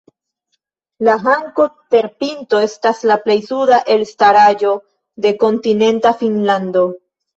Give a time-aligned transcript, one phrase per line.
[1.07, 4.73] La Hanko-terpinto estas la plej suda elstaraĵo
[5.27, 6.89] de kontinenta Finnlando.